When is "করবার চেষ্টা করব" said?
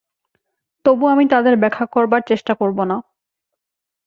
1.85-2.77